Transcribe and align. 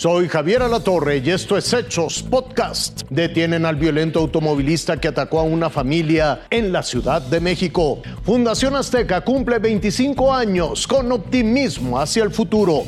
Soy 0.00 0.28
Javier 0.30 0.62
Alatorre 0.62 1.18
y 1.18 1.28
esto 1.28 1.58
es 1.58 1.70
Hechos 1.74 2.22
Podcast. 2.22 3.02
Detienen 3.10 3.66
al 3.66 3.76
violento 3.76 4.20
automovilista 4.20 4.98
que 4.98 5.08
atacó 5.08 5.40
a 5.40 5.42
una 5.42 5.68
familia 5.68 6.46
en 6.48 6.72
la 6.72 6.82
Ciudad 6.82 7.20
de 7.20 7.38
México. 7.38 8.00
Fundación 8.22 8.76
Azteca 8.76 9.20
cumple 9.20 9.58
25 9.58 10.32
años 10.32 10.86
con 10.86 11.12
optimismo 11.12 12.00
hacia 12.00 12.24
el 12.24 12.30
futuro. 12.30 12.84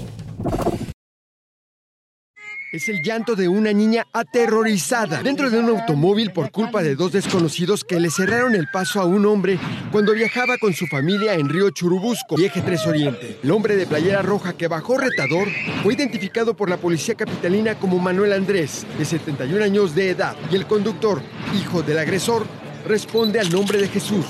Es 2.73 2.89
el 2.89 3.03
llanto 3.03 3.37
de 3.37 3.49
una 3.49 3.71
niña 3.75 4.07
aterrorizada 4.15 5.23
dentro 5.23 5.51
de 5.51 5.59
un 5.59 5.69
automóvil 5.69 6.33
por 6.33 6.51
culpa 6.51 6.83
de 6.83 6.95
dos 6.95 7.13
desconocidos 7.13 7.85
que 7.85 8.01
le 8.01 8.11
cerraron 8.11 8.55
el 8.55 8.67
paso 8.73 8.99
a 8.99 9.05
un 9.05 9.27
hombre 9.27 9.59
cuando 9.91 10.15
viajaba 10.15 10.57
con 10.57 10.73
su 10.73 10.87
familia 10.87 11.35
en 11.35 11.51
Río 11.51 11.69
Churubusco, 11.69 12.39
Eje 12.39 12.63
3 12.63 12.87
Oriente. 12.87 13.39
El 13.43 13.51
hombre 13.51 13.77
de 13.77 13.87
playera 13.87 14.23
roja 14.23 14.55
que 14.55 14.69
bajó 14.69 14.97
retador 14.97 15.49
fue 15.83 15.93
identificado 15.93 16.57
por 16.57 16.71
la 16.71 16.79
policía 16.79 17.15
capitalina 17.15 17.75
como 17.75 17.99
Manuel 17.99 18.33
Andrés, 18.33 18.87
de 18.97 19.05
71 19.05 19.63
años 19.63 19.95
de 19.95 20.09
edad, 20.09 20.35
y 20.51 20.57
el 20.57 20.67
conductor, 20.67 21.21
hijo 21.55 21.83
del 21.83 21.99
agresor, 21.99 22.47
responde 22.87 23.39
al 23.39 23.53
nombre 23.53 23.77
de 23.83 23.89
Jesús. 23.89 24.25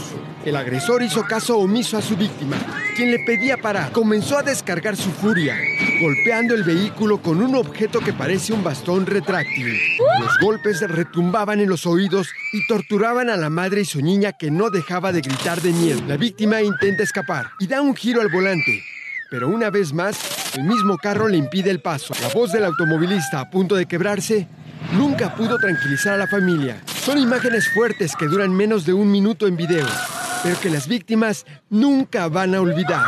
El 0.44 0.56
agresor 0.56 1.04
hizo 1.04 1.22
caso 1.22 1.58
omiso 1.58 1.96
a 1.96 2.02
su 2.02 2.16
víctima, 2.16 2.56
quien 2.94 3.10
le 3.10 3.18
pedía 3.20 3.56
parar. 3.56 3.92
Comenzó 3.92 4.38
a 4.38 4.42
descargar 4.42 4.96
su 4.96 5.10
furia, 5.10 5.56
golpeando 6.00 6.54
el 6.54 6.62
vehículo 6.62 7.20
con 7.20 7.42
un 7.42 7.54
objeto 7.54 8.00
que 8.00 8.12
parece 8.12 8.52
un 8.52 8.62
bastón 8.62 9.06
retráctil. 9.06 9.78
Los 10.20 10.38
golpes 10.40 10.80
retumbaban 10.82 11.60
en 11.60 11.68
los 11.68 11.86
oídos 11.86 12.28
y 12.52 12.66
torturaban 12.66 13.30
a 13.30 13.36
la 13.36 13.50
madre 13.50 13.82
y 13.82 13.84
su 13.84 14.00
niña 14.02 14.32
que 14.32 14.50
no 14.50 14.70
dejaba 14.70 15.12
de 15.12 15.20
gritar 15.20 15.60
de 15.60 15.72
miedo. 15.72 16.00
La 16.06 16.16
víctima 16.16 16.62
intenta 16.62 17.02
escapar 17.02 17.50
y 17.58 17.66
da 17.66 17.80
un 17.80 17.94
giro 17.94 18.20
al 18.20 18.28
volante, 18.28 18.82
pero 19.30 19.48
una 19.48 19.70
vez 19.70 19.92
más, 19.92 20.54
el 20.56 20.64
mismo 20.64 20.98
carro 20.98 21.28
le 21.28 21.38
impide 21.38 21.70
el 21.70 21.80
paso. 21.80 22.14
La 22.20 22.28
voz 22.28 22.52
del 22.52 22.64
automovilista 22.64 23.40
a 23.40 23.50
punto 23.50 23.74
de 23.74 23.86
quebrarse 23.86 24.46
nunca 24.92 25.34
pudo 25.34 25.56
tranquilizar 25.58 26.14
a 26.14 26.18
la 26.18 26.26
familia. 26.26 26.82
Son 27.04 27.18
imágenes 27.18 27.68
fuertes 27.72 28.14
que 28.16 28.26
duran 28.26 28.54
menos 28.54 28.84
de 28.84 28.92
un 28.92 29.10
minuto 29.10 29.46
en 29.46 29.56
video 29.56 29.86
pero 30.42 30.58
que 30.60 30.70
las 30.70 30.88
víctimas 30.88 31.46
nunca 31.70 32.28
van 32.28 32.54
a 32.54 32.60
olvidar. 32.60 33.04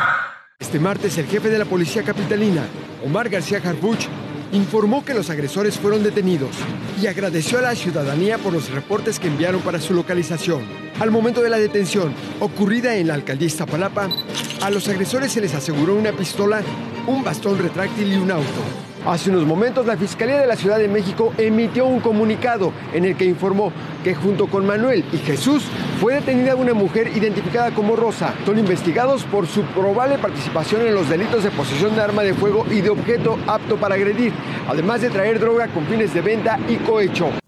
Este 0.59 0.79
martes 0.79 1.19
el 1.19 1.27
jefe 1.27 1.51
de 1.51 1.59
la 1.59 1.65
policía 1.65 2.03
capitalina, 2.03 2.63
Omar 3.05 3.29
García 3.29 3.61
Harbuch, 3.65 4.07
informó 4.53 5.05
que 5.05 5.15
los 5.15 5.31
agresores 5.31 5.79
fueron 5.79 6.03
detenidos 6.03 6.55
y 7.01 7.07
agradeció 7.07 7.59
a 7.59 7.63
la 7.63 7.75
ciudadanía 7.75 8.39
por 8.39 8.53
los 8.53 8.71
reportes 8.71 9.19
que 9.19 9.27
enviaron 9.27 9.61
para 9.63 9.81
su 9.81 9.95
localización. 9.95 10.63
Al 11.01 11.11
momento 11.11 11.43
de 11.43 11.51
la 11.51 11.59
detención, 11.59 12.15
ocurrida 12.41 12.95
en 12.97 13.09
la 13.09 13.15
alcaldía 13.15 13.49
Iztapalapa, 13.49 14.09
a 14.63 14.71
los 14.71 14.89
agresores 14.89 15.33
se 15.33 15.41
les 15.41 15.55
aseguró 15.55 15.97
una 15.97 16.13
pistola, 16.13 16.63
un 17.07 17.25
bastón 17.25 17.59
retráctil 17.59 18.13
y 18.13 18.17
un 18.17 18.31
auto. 18.31 18.94
Hace 19.07 19.29
unos 19.29 19.45
momentos 19.45 19.85
la 19.85 19.99
Fiscalía 19.99 20.39
de 20.39 20.47
la 20.47 20.57
Ciudad 20.57 20.79
de 20.79 20.89
México 20.89 21.35
emitió 21.37 21.85
un 21.85 22.01
comunicado 22.01 22.73
en 22.95 23.05
el 23.05 23.17
que 23.17 23.27
informó 23.27 23.71
que 24.03 24.15
junto 24.15 24.47
con 24.47 24.65
Manuel 24.65 25.05
y 25.13 25.19
Jesús 25.19 25.65
fue 26.01 26.15
detenida 26.15 26.55
una 26.55 26.73
mujer 26.73 27.15
identificada 27.15 27.71
como 27.73 27.97
Rosa. 27.97 28.33
Son 28.47 28.59
investigados 28.59 29.25
por 29.25 29.47
su 29.47 29.61
probable 29.63 30.17
participación 30.17 30.87
en 30.87 30.95
los 30.95 31.11
delitos 31.11 31.45
de 31.45 31.51
posesión 31.51 31.95
de 31.95 32.01
arma 32.01 32.23
de 32.23 32.33
fuego 32.33 32.65
y 32.71 32.81
de 32.81 32.89
objeto 32.89 33.39
apto 33.47 33.77
para 33.77 33.95
agredir, 33.95 34.33
además 34.67 35.03
de 35.03 35.11
traer 35.11 35.39
droga 35.39 35.69
con 35.69 35.85
fines 35.85 36.15
de 36.15 36.23
venta 36.23 36.59
y 36.67 36.77
cohecho. 36.77 37.44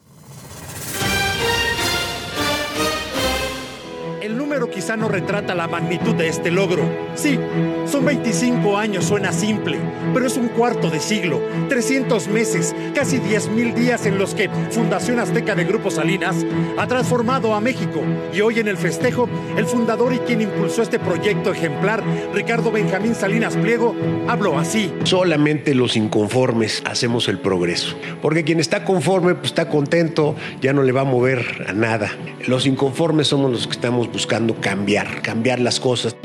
Quizá 4.71 4.97
no 4.97 5.09
retrata 5.09 5.55
la 5.55 5.69
magnitud 5.69 6.15
de 6.15 6.29
este 6.29 6.51
logro. 6.51 6.83
Sí, 7.15 7.39
son 7.87 8.05
25 8.05 8.77
años, 8.77 9.05
suena 9.05 9.33
simple, 9.33 9.79
pero 10.13 10.27
es 10.27 10.37
un 10.37 10.49
cuarto 10.49 10.91
de 10.91 11.01
siglo, 11.01 11.41
300 11.69 12.29
meses, 12.29 12.75
casi 12.95 13.19
10.000 13.19 13.75
días 13.75 14.07
en 14.07 14.19
los 14.19 14.35
que 14.35 14.51
Fundación 14.71 15.19
Azteca 15.19 15.55
de 15.55 15.65
Grupo 15.65 15.91
Salinas 15.91 16.45
ha 16.77 16.87
transformado 16.87 17.55
a 17.55 17.61
México. 17.61 18.03
Y 18.33 18.41
hoy 18.41 18.59
en 18.59 18.69
el 18.69 18.77
festejo, 18.77 19.29
el 19.57 19.67
fundador 19.67 20.13
y 20.13 20.19
quien 20.19 20.41
impulsó 20.41 20.83
este 20.83 20.99
proyecto 20.99 21.53
ejemplar, 21.53 22.03
Ricardo 22.35 22.71
Benjamín 22.71 23.15
Salinas 23.15 23.57
Pliego, 23.57 23.95
habló 24.29 24.59
así. 24.59 24.93
Solamente 25.05 25.75
los 25.75 25.97
inconformes 25.97 26.83
hacemos 26.85 27.29
el 27.29 27.39
progreso, 27.39 27.97
porque 28.21 28.45
quien 28.45 28.61
está 28.61 28.85
conforme, 28.85 29.35
pues 29.35 29.47
está 29.47 29.69
contento, 29.69 30.35
ya 30.61 30.73
no 30.73 30.83
le 30.83 30.93
va 30.93 31.03
a 31.03 31.05
mover 31.05 31.67
a 31.69 31.73
nada. 31.73 32.11
Los 32.47 32.67
inconformes 32.67 33.29
somos 33.29 33.51
los 33.51 33.67
que 33.67 33.73
estamos 33.73 34.11
buscando 34.11 34.55
cambiar, 34.61 35.23
cambiar 35.23 35.61
las 35.61 35.81
cosas. 35.81 36.17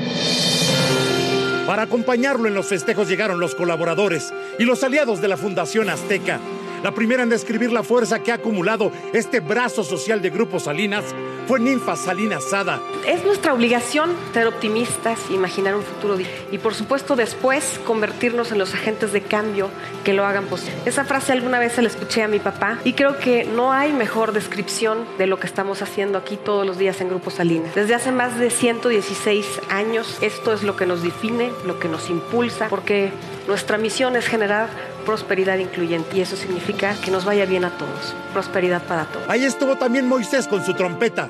Para 1.66 1.84
acompañarlo 1.84 2.48
en 2.48 2.54
los 2.54 2.66
festejos 2.66 3.08
llegaron 3.08 3.40
los 3.40 3.56
colaboradores 3.56 4.34
y 4.60 4.66
los 4.66 4.84
aliados 4.84 5.22
de 5.22 5.28
la 5.28 5.38
Fundación 5.38 5.90
Azteca 5.90 6.40
la 6.84 6.92
primera 6.92 7.24
en 7.24 7.30
describir 7.30 7.72
la 7.72 7.84
fuerza 7.84 8.20
que 8.24 8.32
ha 8.32 8.36
acumulado 8.36 8.92
este 9.14 9.40
brazo 9.40 9.84
social 9.84 10.22
de 10.22 10.30
Grupo 10.30 10.60
Salinas 10.60 11.04
fue 11.48 11.60
Ninfa 11.60 11.96
Salinas 11.96 12.44
Sada. 12.46 12.80
Es 13.06 13.24
nuestra 13.26 13.54
obligación 13.54 14.12
ser 14.34 14.48
optimistas, 14.48 15.20
imaginar 15.30 15.76
un 15.76 15.84
futuro 15.84 16.18
y 16.52 16.58
por 16.58 16.74
supuesto 16.74 17.16
después 17.16 17.80
convertirnos 17.86 18.52
en 18.52 18.60
los 18.60 18.74
agentes 18.74 19.12
de 19.12 19.22
cambio 19.22 19.70
que 20.04 20.14
lo 20.14 20.26
hagan 20.26 20.46
posible. 20.46 20.78
Esa 20.86 21.04
frase 21.04 21.34
alguna 21.34 21.60
vez 21.60 21.74
se 21.74 21.82
la 21.82 21.90
escuché 21.90 22.24
a 22.24 22.28
mi 22.28 22.40
papá 22.40 22.80
y 22.84 22.94
creo 22.94 23.18
que 23.20 23.44
no 23.46 23.74
hay 23.74 23.92
mejor 23.92 24.32
descripción 24.32 25.06
de 25.18 25.28
lo 25.28 25.40
que 25.40 25.48
estamos 25.48 25.82
haciendo 25.82 26.18
aquí 26.18 26.38
todos 26.38 26.66
los 26.66 26.78
días 26.78 27.02
en 27.02 27.10
Grupo 27.10 27.32
Salinas. 27.32 27.76
Desde 27.76 27.96
hace 27.96 28.12
más 28.12 28.38
de 28.40 28.50
116 28.50 29.46
años 29.70 30.18
esto 30.22 30.54
es 30.54 30.64
lo 30.64 30.76
que 30.76 30.86
nos 30.86 31.04
define, 31.04 31.52
lo 31.66 31.80
que 31.80 31.88
nos 31.88 32.10
impulsa, 32.10 32.70
porque 32.70 33.12
nuestra 33.48 33.78
misión 33.78 34.16
es 34.16 34.28
generar 34.28 34.70
prosperidad 35.12 35.58
incluyente 35.58 36.16
y 36.16 36.22
eso 36.22 36.38
significa 36.38 36.96
que 37.04 37.12
nos 37.12 37.26
vaya 37.26 37.46
bien 37.46 37.66
a 37.66 37.78
todos, 37.78 38.16
prosperidad 38.32 38.82
para 38.88 39.04
todos. 39.04 39.28
Ahí 39.28 39.44
estuvo 39.44 39.76
también 39.76 40.08
Moisés 40.08 40.48
con 40.48 40.64
su 40.66 40.74
trompeta. 40.74 41.30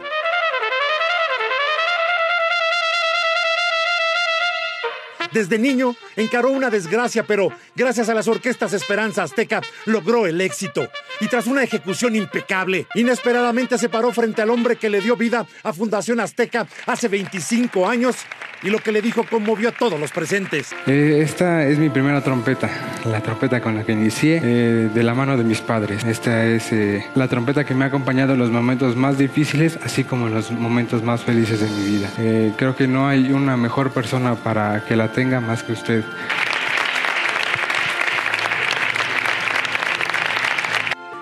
Desde 5.31 5.57
niño 5.57 5.95
encaró 6.15 6.51
una 6.51 6.69
desgracia, 6.69 7.23
pero 7.23 7.49
gracias 7.75 8.07
a 8.09 8.13
las 8.13 8.27
orquestas 8.27 8.73
Esperanza 8.73 9.23
Azteca 9.23 9.61
logró 9.85 10.27
el 10.27 10.41
éxito. 10.41 10.87
Y 11.19 11.27
tras 11.27 11.47
una 11.47 11.63
ejecución 11.63 12.15
impecable, 12.15 12.85
inesperadamente 12.93 13.79
se 13.79 13.89
paró 13.89 14.11
frente 14.11 14.43
al 14.43 14.51
hombre 14.51 14.75
que 14.75 14.91
le 14.91 15.01
dio 15.01 15.15
vida 15.15 15.47
a 15.63 15.73
Fundación 15.73 16.19
Azteca 16.19 16.67
hace 16.85 17.07
25 17.07 17.87
años 17.87 18.15
y 18.63 18.69
lo 18.69 18.79
que 18.79 18.91
le 18.91 19.01
dijo 19.01 19.23
conmovió 19.23 19.69
a 19.69 19.71
todos 19.71 19.99
los 19.99 20.11
presentes. 20.11 20.73
Eh, 20.87 21.19
esta 21.21 21.65
es 21.65 21.79
mi 21.79 21.89
primera 21.89 22.21
trompeta, 22.21 22.69
la 23.05 23.21
trompeta 23.21 23.61
con 23.61 23.75
la 23.75 23.83
que 23.83 23.93
inicié 23.93 24.39
eh, 24.43 24.89
de 24.93 25.03
la 25.03 25.13
mano 25.13 25.37
de 25.37 25.43
mis 25.43 25.61
padres. 25.61 26.03
Esta 26.03 26.45
es 26.45 26.71
eh, 26.71 27.05
la 27.15 27.27
trompeta 27.27 27.63
que 27.63 27.73
me 27.73 27.85
ha 27.85 27.87
acompañado 27.87 28.33
en 28.33 28.39
los 28.39 28.51
momentos 28.51 28.95
más 28.95 29.17
difíciles, 29.17 29.79
así 29.83 30.03
como 30.03 30.27
en 30.27 30.33
los 30.33 30.51
momentos 30.51 31.03
más 31.03 31.23
felices 31.23 31.59
de 31.59 31.67
mi 31.67 31.97
vida. 31.97 32.09
creo 32.57 32.75
que 32.75 32.87
no 32.87 33.07
hay 33.07 33.31
una 33.31 33.57
mejor 33.57 33.91
persona 33.91 34.35
para 34.35 34.85
que 34.85 34.95
la 34.95 35.11
tenga 35.11 35.39
más 35.39 35.63
que 35.63 35.73
usted. 35.73 36.03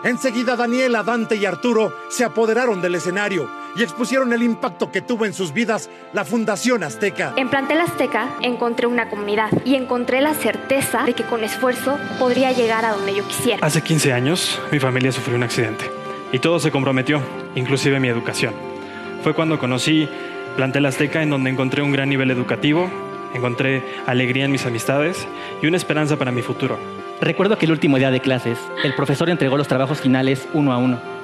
Enseguida 0.04 0.56
Daniela, 0.56 1.04
Dante 1.04 1.36
y 1.36 1.46
Arturo 1.46 1.94
se 2.10 2.24
apoderaron 2.24 2.82
del 2.82 2.96
escenario 2.96 3.59
y 3.76 3.84
expusieron 3.84 4.34
el 4.34 4.44
impacto 4.44 4.92
que 4.92 5.02
tuvo 5.02 5.26
en 5.26 5.34
sus 5.34 5.54
vidas 5.54 5.90
la 6.14 6.26
Fundación 6.26 6.84
Azteca. 6.84 7.34
En 7.38 7.50
Plantel 7.50 7.82
Azteca 7.82 8.30
encontré 8.42 8.88
una 8.88 9.10
comunidad 9.10 9.50
y 9.66 9.76
encontré 9.76 10.22
la 10.22 10.34
certeza 10.34 11.04
de 11.04 11.14
que 11.14 11.24
con 11.24 11.44
esfuerzo 11.44 11.98
podría 12.18 12.52
llegar 12.52 12.86
a 12.86 12.92
donde 12.92 13.16
yo 13.16 13.28
quisiera. 13.28 13.66
Hace 13.66 13.82
15 13.82 14.14
años 14.14 14.60
mi 14.72 14.80
familia 14.80 15.12
sufrió 15.12 15.36
un 15.36 15.44
accidente 15.44 15.86
y 16.32 16.40
todo 16.40 16.60
se 16.60 16.72
comprometió, 16.72 17.22
inclusive 17.56 18.00
mi 18.00 18.08
educación. 18.08 18.54
Fue 19.24 19.34
cuando 19.34 19.60
conocí 19.60 20.08
Plantel 20.56 20.86
Azteca 20.86 21.22
en 21.22 21.30
donde 21.30 21.50
encontré 21.50 21.82
un 21.82 21.92
gran 21.92 22.10
nivel 22.10 22.32
educativo, 22.32 22.90
encontré 23.34 23.84
alegría 24.06 24.46
en 24.46 24.52
mis 24.52 24.66
amistades 24.66 25.28
y 25.62 25.68
una 25.68 25.78
esperanza 25.78 26.18
para 26.18 26.32
mi 26.32 26.42
futuro. 26.42 26.78
Recuerdo 27.22 27.58
que 27.58 27.66
el 27.66 27.72
último 27.72 27.98
día 27.98 28.12
de 28.12 28.22
clases, 28.22 28.58
el 28.84 28.96
profesor 28.96 29.30
entregó 29.30 29.58
los 29.58 29.68
trabajos 29.68 30.00
finales 30.00 30.48
uno 30.54 30.72
a 30.72 30.78
uno. 30.78 31.19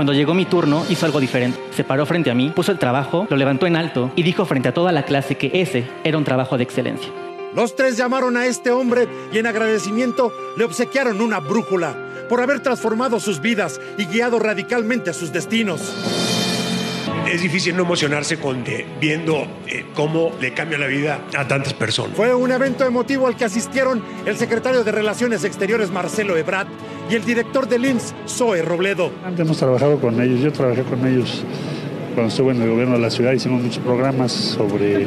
Cuando 0.00 0.14
llegó 0.14 0.32
mi 0.32 0.46
turno, 0.46 0.86
hizo 0.88 1.04
algo 1.04 1.20
diferente. 1.20 1.60
Se 1.76 1.84
paró 1.84 2.06
frente 2.06 2.30
a 2.30 2.34
mí, 2.34 2.50
puso 2.56 2.72
el 2.72 2.78
trabajo, 2.78 3.26
lo 3.28 3.36
levantó 3.36 3.66
en 3.66 3.76
alto 3.76 4.10
y 4.16 4.22
dijo 4.22 4.46
frente 4.46 4.70
a 4.70 4.72
toda 4.72 4.92
la 4.92 5.02
clase 5.02 5.36
que 5.36 5.50
ese 5.52 5.86
era 6.04 6.16
un 6.16 6.24
trabajo 6.24 6.56
de 6.56 6.64
excelencia. 6.64 7.12
Los 7.54 7.76
tres 7.76 7.98
llamaron 7.98 8.38
a 8.38 8.46
este 8.46 8.70
hombre 8.70 9.06
y 9.30 9.36
en 9.36 9.46
agradecimiento 9.46 10.32
le 10.56 10.64
obsequiaron 10.64 11.20
una 11.20 11.38
brújula 11.38 11.94
por 12.30 12.40
haber 12.40 12.60
transformado 12.60 13.20
sus 13.20 13.42
vidas 13.42 13.78
y 13.98 14.06
guiado 14.06 14.38
radicalmente 14.38 15.12
sus 15.12 15.34
destinos 15.34 16.29
es 17.32 17.42
difícil 17.42 17.76
no 17.76 17.82
emocionarse 17.82 18.38
con, 18.38 18.64
eh, 18.66 18.84
viendo 19.00 19.46
eh, 19.66 19.84
cómo 19.94 20.32
le 20.40 20.52
cambia 20.52 20.78
la 20.78 20.86
vida 20.86 21.20
a 21.36 21.46
tantas 21.46 21.74
personas. 21.74 22.16
Fue 22.16 22.34
un 22.34 22.50
evento 22.50 22.84
emotivo 22.84 23.26
al 23.26 23.36
que 23.36 23.44
asistieron 23.44 24.02
el 24.26 24.36
secretario 24.36 24.84
de 24.84 24.92
Relaciones 24.92 25.44
Exteriores 25.44 25.90
Marcelo 25.90 26.36
Ebrard 26.36 26.68
y 27.10 27.14
el 27.14 27.24
director 27.24 27.68
del 27.68 27.84
IMSS, 27.84 28.14
Zoe 28.26 28.62
Robledo. 28.62 29.10
Antes 29.24 29.40
hemos 29.40 29.58
trabajado 29.58 29.98
con 30.00 30.20
ellos, 30.20 30.40
yo 30.40 30.52
trabajé 30.52 30.82
con 30.82 31.06
ellos 31.06 31.42
cuando 32.14 32.28
estuve 32.28 32.52
en 32.52 32.62
el 32.62 32.70
gobierno 32.70 32.94
de 32.94 33.00
la 33.00 33.10
ciudad, 33.10 33.32
hicimos 33.32 33.62
muchos 33.62 33.78
programas 33.78 34.32
sobre 34.32 35.06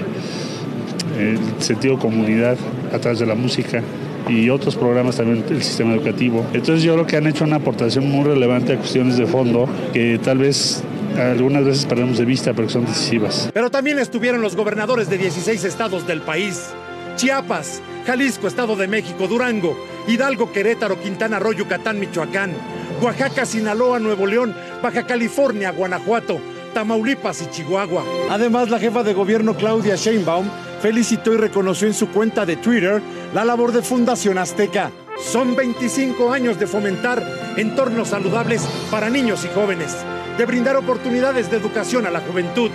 el 1.17 1.39
sentido 1.59 1.99
comunidad 1.99 2.57
a 2.93 2.99
través 2.99 3.19
de 3.19 3.25
la 3.25 3.35
música 3.35 3.81
y 4.27 4.49
otros 4.49 4.75
programas 4.75 5.17
también 5.17 5.45
del 5.45 5.61
sistema 5.61 5.93
educativo. 5.93 6.45
Entonces 6.53 6.83
yo 6.83 6.93
creo 6.93 7.05
que 7.05 7.17
han 7.17 7.27
hecho 7.27 7.43
una 7.43 7.57
aportación 7.57 8.09
muy 8.09 8.23
relevante 8.23 8.73
a 8.73 8.77
cuestiones 8.77 9.17
de 9.17 9.25
fondo 9.25 9.67
que 9.91 10.19
tal 10.23 10.37
vez 10.37 10.83
algunas 11.17 11.63
veces 11.63 11.85
perdemos 11.85 12.17
de 12.17 12.25
vista, 12.25 12.53
pero 12.53 12.69
son 12.69 12.85
decisivas. 12.85 13.49
Pero 13.53 13.69
también 13.69 13.99
estuvieron 13.99 14.41
los 14.41 14.55
gobernadores 14.55 15.09
de 15.09 15.17
16 15.17 15.63
estados 15.63 16.07
del 16.07 16.21
país. 16.21 16.69
Chiapas, 17.15 17.81
Jalisco, 18.05 18.47
Estado 18.47 18.75
de 18.75 18.87
México, 18.87 19.27
Durango, 19.27 19.77
Hidalgo, 20.07 20.51
Querétaro, 20.51 20.99
Quintana 20.99 21.39
Roo, 21.39 21.53
Yucatán, 21.53 21.99
Michoacán, 21.99 22.53
Oaxaca, 23.01 23.45
Sinaloa, 23.45 23.99
Nuevo 23.99 24.25
León, 24.25 24.55
Baja 24.81 25.05
California, 25.05 25.71
Guanajuato, 25.71 26.39
Tamaulipas 26.73 27.41
y 27.41 27.49
Chihuahua. 27.51 28.03
Además, 28.29 28.69
la 28.69 28.79
jefa 28.79 29.03
de 29.03 29.13
gobierno 29.13 29.55
Claudia 29.55 29.95
Sheinbaum 29.95 30.47
felicitó 30.81 31.33
y 31.33 31.37
reconoció 31.37 31.87
en 31.87 31.93
su 31.93 32.09
cuenta 32.09 32.45
de 32.45 32.57
Twitter 32.57 33.01
la 33.33 33.45
labor 33.45 33.71
de 33.71 33.81
Fundación 33.81 34.37
Azteca. 34.37 34.91
Son 35.19 35.55
25 35.55 36.33
años 36.33 36.59
de 36.59 36.67
fomentar 36.67 37.23
entornos 37.55 38.09
saludables 38.09 38.67
para 38.89 39.09
niños 39.09 39.45
y 39.45 39.53
jóvenes, 39.53 39.95
de 40.37 40.45
brindar 40.45 40.75
oportunidades 40.75 41.49
de 41.49 41.57
educación 41.57 42.05
a 42.05 42.11
la 42.11 42.21
juventud, 42.21 42.71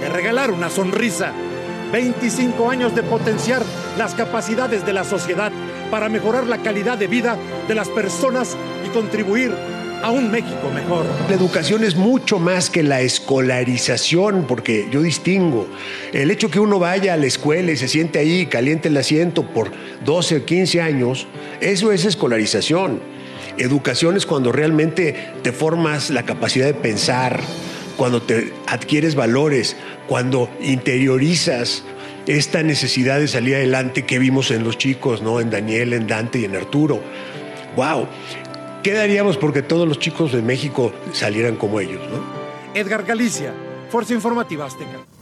de 0.00 0.08
regalar 0.08 0.50
una 0.50 0.70
sonrisa. 0.70 1.32
25 1.92 2.70
años 2.70 2.94
de 2.94 3.02
potenciar 3.02 3.62
las 3.96 4.14
capacidades 4.14 4.84
de 4.84 4.92
la 4.92 5.04
sociedad 5.04 5.50
para 5.90 6.10
mejorar 6.10 6.46
la 6.46 6.58
calidad 6.58 6.98
de 6.98 7.06
vida 7.06 7.38
de 7.66 7.74
las 7.74 7.88
personas 7.88 8.56
y 8.86 8.90
contribuir 8.90 9.52
a 10.02 10.10
un 10.10 10.30
México 10.30 10.70
mejor. 10.72 11.06
La 11.28 11.34
educación 11.34 11.82
es 11.84 11.96
mucho 11.96 12.38
más 12.38 12.70
que 12.70 12.82
la 12.82 13.00
escolarización, 13.00 14.44
porque 14.46 14.86
yo 14.90 15.02
distingo. 15.02 15.66
El 16.12 16.30
hecho 16.30 16.50
que 16.50 16.60
uno 16.60 16.78
vaya 16.78 17.14
a 17.14 17.16
la 17.16 17.26
escuela 17.26 17.72
y 17.72 17.76
se 17.76 17.88
siente 17.88 18.18
ahí, 18.18 18.46
caliente 18.46 18.88
el 18.88 18.96
asiento 18.96 19.42
por 19.46 19.70
12 20.04 20.36
o 20.36 20.44
15 20.44 20.80
años, 20.80 21.26
eso 21.60 21.90
es 21.90 22.04
escolarización. 22.04 23.17
Educación 23.58 24.16
es 24.16 24.24
cuando 24.24 24.52
realmente 24.52 25.32
te 25.42 25.52
formas 25.52 26.10
la 26.10 26.24
capacidad 26.24 26.66
de 26.66 26.74
pensar, 26.74 27.40
cuando 27.96 28.22
te 28.22 28.52
adquieres 28.66 29.14
valores, 29.14 29.76
cuando 30.06 30.48
interiorizas 30.60 31.82
esta 32.26 32.62
necesidad 32.62 33.18
de 33.18 33.26
salir 33.26 33.56
adelante 33.56 34.04
que 34.04 34.18
vimos 34.18 34.50
en 34.50 34.62
los 34.62 34.78
chicos, 34.78 35.22
¿no? 35.22 35.40
En 35.40 35.50
Daniel, 35.50 35.92
en 35.92 36.06
Dante 36.06 36.38
y 36.38 36.44
en 36.44 36.54
Arturo. 36.54 37.00
¡Wow! 37.74 38.06
¿Qué 38.82 38.92
daríamos 38.92 39.36
porque 39.36 39.62
todos 39.62 39.88
los 39.88 39.98
chicos 39.98 40.32
de 40.32 40.42
México 40.42 40.92
salieran 41.12 41.56
como 41.56 41.80
ellos, 41.80 42.00
¿no? 42.10 42.22
Edgar 42.78 43.04
Galicia, 43.04 43.52
Fuerza 43.90 44.14
Informativa 44.14 44.66
Azteca. 44.66 45.17